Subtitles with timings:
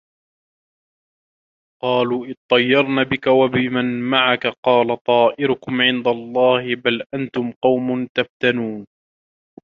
[1.83, 8.85] قالُوا اطَّيَّرنا بِكَ وَبِمَن مَعَكَ قالَ طائِرُكُم عِندَ اللَّهِ بَل أَنتُم قَومٌ تُفتَنونَ